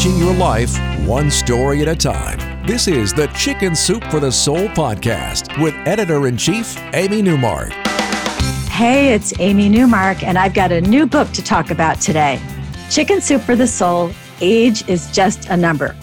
[0.00, 2.66] changing your life one story at a time.
[2.66, 7.70] This is the Chicken Soup for the Soul podcast with editor in chief, Amy Newmark.
[8.70, 12.40] Hey, it's Amy Newmark, and I've got a new book to talk about today
[12.88, 15.94] Chicken Soup for the Soul Age is Just a Number.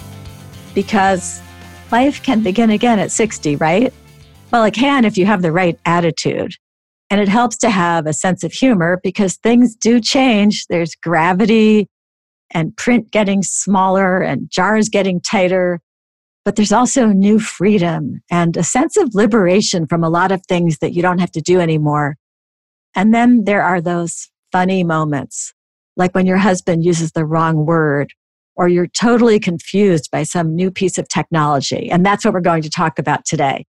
[0.75, 1.41] Because
[1.91, 3.91] life can begin again at 60, right?
[4.51, 6.53] Well, it can if you have the right attitude.
[7.09, 10.67] And it helps to have a sense of humor because things do change.
[10.67, 11.87] There's gravity
[12.51, 15.79] and print getting smaller and jars getting tighter.
[16.45, 20.77] But there's also new freedom and a sense of liberation from a lot of things
[20.79, 22.15] that you don't have to do anymore.
[22.95, 25.53] And then there are those funny moments,
[25.97, 28.13] like when your husband uses the wrong word
[28.55, 31.91] or you're totally confused by some new piece of technology.
[31.91, 33.65] And that's what we're going to talk about today.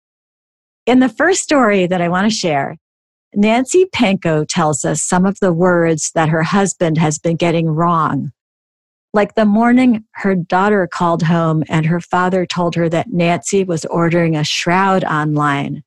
[0.87, 2.77] In the first story that I want to share,
[3.35, 8.31] Nancy Pankow tells us some of the words that her husband has been getting wrong.
[9.17, 13.87] Like the morning her daughter called home and her father told her that Nancy was
[13.87, 15.83] ordering a shroud online.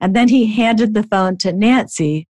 [0.00, 2.28] And then he handed the phone to Nancy,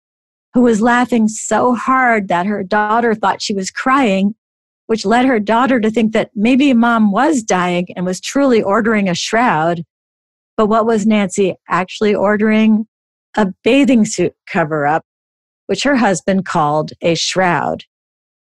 [0.54, 4.36] who was laughing so hard that her daughter thought she was crying,
[4.86, 9.08] which led her daughter to think that maybe mom was dying and was truly ordering
[9.08, 9.82] a shroud.
[10.56, 12.86] But what was Nancy actually ordering?
[13.36, 15.04] a bathing suit cover up,
[15.66, 17.84] which her husband called a shroud.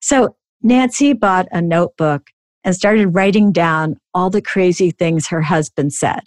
[0.01, 2.29] So Nancy bought a notebook
[2.63, 6.23] and started writing down all the crazy things her husband said.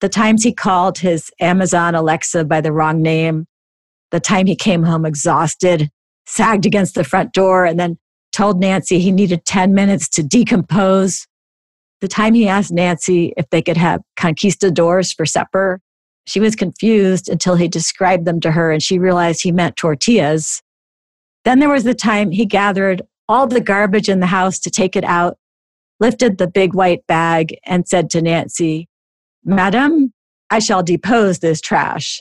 [0.00, 3.46] The times he called his Amazon Alexa by the wrong name,
[4.10, 5.90] the time he came home exhausted,
[6.26, 7.98] sagged against the front door, and then
[8.32, 11.26] told Nancy he needed 10 minutes to decompose,
[12.00, 15.80] the time he asked Nancy if they could have conquistadors for supper,
[16.26, 20.60] she was confused until he described them to her and she realized he meant tortillas.
[21.44, 24.96] Then there was the time he gathered all the garbage in the house to take
[24.96, 25.38] it out,
[26.00, 28.88] lifted the big white bag, and said to Nancy,
[29.44, 30.12] Madam,
[30.50, 32.20] I shall depose this trash.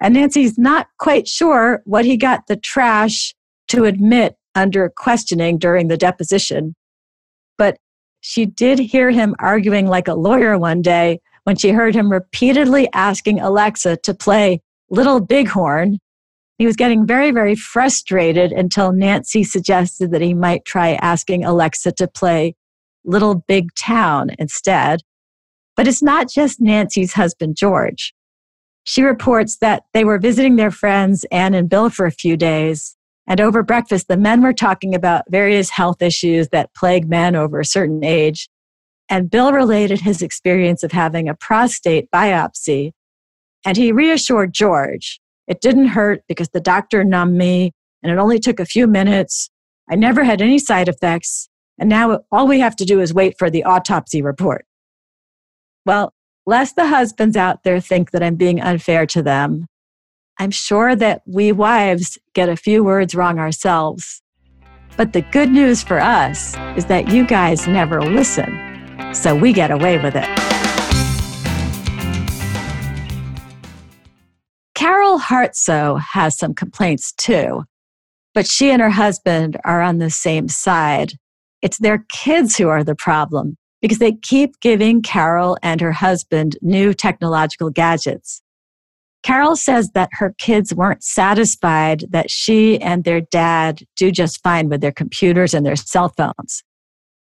[0.00, 3.34] And Nancy's not quite sure what he got the trash
[3.68, 6.74] to admit under questioning during the deposition.
[7.58, 7.78] But
[8.20, 12.88] she did hear him arguing like a lawyer one day when she heard him repeatedly
[12.92, 14.60] asking Alexa to play
[14.90, 15.98] Little Bighorn.
[16.58, 21.92] He was getting very, very frustrated until Nancy suggested that he might try asking Alexa
[21.92, 22.54] to play
[23.04, 25.02] Little Big Town instead.
[25.76, 28.14] But it's not just Nancy's husband, George.
[28.84, 32.96] She reports that they were visiting their friends, Anne and Bill, for a few days.
[33.26, 37.60] And over breakfast, the men were talking about various health issues that plague men over
[37.60, 38.48] a certain age.
[39.10, 42.92] And Bill related his experience of having a prostate biopsy.
[43.64, 48.38] And he reassured George it didn't hurt because the doctor numbed me and it only
[48.38, 49.50] took a few minutes.
[49.90, 51.48] I never had any side effects.
[51.78, 54.64] And now all we have to do is wait for the autopsy report.
[55.84, 56.12] Well,
[56.46, 59.66] lest the husbands out there think that I'm being unfair to them,
[60.38, 64.22] I'm sure that we wives get a few words wrong ourselves.
[64.96, 69.70] But the good news for us is that you guys never listen so we get
[69.70, 70.45] away with it.
[75.26, 77.64] Carol Hartsoe has some complaints too,
[78.34, 81.14] but she and her husband are on the same side.
[81.62, 86.56] It's their kids who are the problem because they keep giving Carol and her husband
[86.62, 88.42] new technological gadgets.
[89.22, 94.68] Carol says that her kids weren't satisfied that she and their dad do just fine
[94.68, 96.62] with their computers and their cell phones.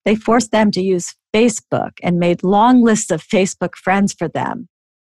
[0.06, 4.68] They forced them to use Facebook and made long lists of Facebook friends for them.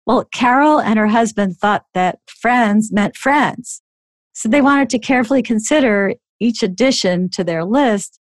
[0.07, 3.81] Well, Carol and her husband thought that friends meant friends.
[4.31, 8.17] So they wanted to carefully consider each addition to their list,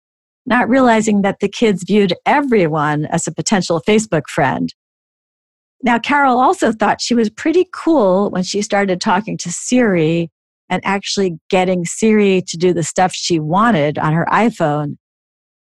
[0.47, 4.72] not realizing that the kids viewed everyone as a potential Facebook friend.
[5.82, 10.31] Now, Carol also thought she was pretty cool when she started talking to Siri
[10.69, 14.99] and actually getting Siri to do the stuff she wanted on her iPhone.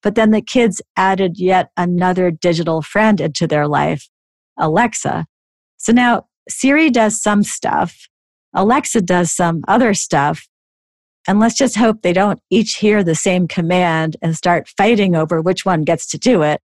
[0.04, 4.10] But then the kids added yet another digital friend into their life,
[4.60, 5.26] Alexa.
[5.82, 8.08] So now Siri does some stuff,
[8.54, 10.48] Alexa does some other stuff.
[11.28, 15.40] And let's just hope they don't each hear the same command and start fighting over
[15.40, 16.62] which one gets to do it.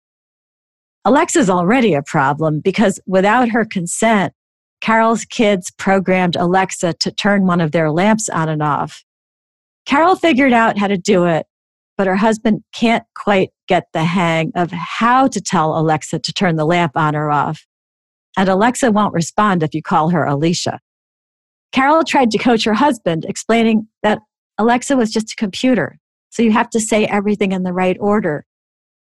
[1.04, 4.32] Alexa's already a problem because without her consent,
[4.80, 9.02] Carol's kids programmed Alexa to turn one of their lamps on and off.
[9.86, 11.46] Carol figured out how to do it
[11.96, 16.56] but her husband can't quite get the hang of how to tell Alexa to turn
[16.56, 17.66] the lamp on or off.
[18.36, 20.80] And Alexa won't respond if you call her Alicia.
[21.72, 24.18] Carol tried to coach her husband, explaining that
[24.58, 25.98] Alexa was just a computer,
[26.30, 28.44] so you have to say everything in the right order.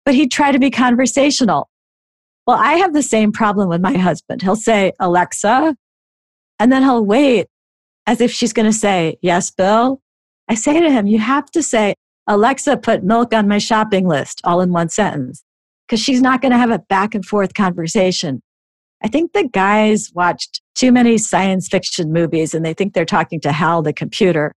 [0.06, 1.69] but he'd try to be conversational.
[2.48, 4.42] Well, I have the same problem with my husband.
[4.42, 5.75] He'll say, Alexa,
[6.60, 7.48] and then he'll wait
[8.07, 10.01] as if she's going to say, Yes, Bill.
[10.50, 11.95] I say to him, You have to say,
[12.28, 15.44] Alexa, put milk on my shopping list all in one sentence
[15.88, 18.42] because she's not going to have a back and forth conversation.
[19.03, 23.39] I think the guys watched too many science fiction movies and they think they're talking
[23.42, 24.53] to Hal, the computer.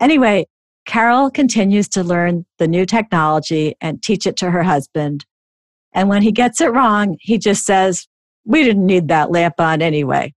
[0.00, 0.46] Anyway,
[0.84, 5.24] Carol continues to learn the new technology and teach it to her husband.
[5.92, 8.08] And when he gets it wrong, he just says,
[8.44, 10.34] We didn't need that lamp on anyway.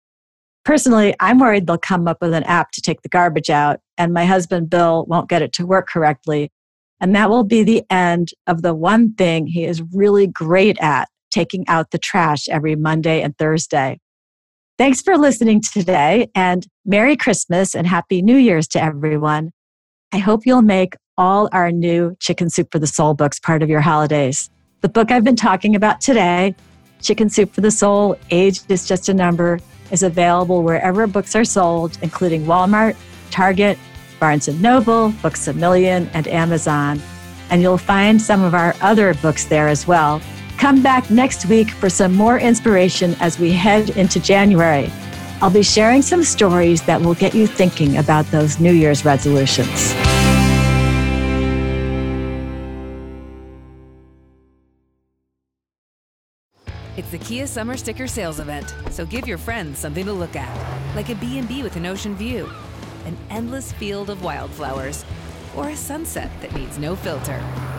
[0.63, 4.13] Personally, I'm worried they'll come up with an app to take the garbage out, and
[4.13, 6.51] my husband Bill won't get it to work correctly.
[6.99, 11.07] And that will be the end of the one thing he is really great at
[11.35, 13.99] taking out the trash every Monday and Thursday.
[14.77, 19.51] Thanks for listening today, and Merry Christmas and Happy New Year's to everyone.
[20.13, 23.69] I hope you'll make all our new Chicken Soup for the Soul books part of
[23.69, 24.49] your holidays.
[24.79, 26.55] The book I've been talking about today,
[27.01, 29.59] Chicken Soup for the Soul Age is Just a Number,
[29.91, 32.95] is available wherever books are sold, including Walmart,
[33.29, 33.77] Target,
[34.21, 37.01] Barnes & Noble, Books A Million, and Amazon.
[37.49, 40.21] And you'll find some of our other books there as well.
[40.57, 44.91] Come back next week for some more inspiration as we head into January.
[45.41, 49.93] I'll be sharing some stories that will get you thinking about those New Year's resolutions.
[56.97, 60.95] It's the Kia Summer Sticker Sales Event, so give your friends something to look at,
[60.95, 62.49] like a B&B with an ocean view,
[63.05, 65.03] an endless field of wildflowers,
[65.57, 67.43] or a sunset that needs no filter.